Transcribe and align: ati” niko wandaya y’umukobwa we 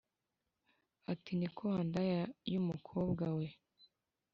ati” 1.11 1.31
niko 1.39 1.61
wandaya 1.71 2.21
y’umukobwa 2.51 3.25
we 3.37 3.47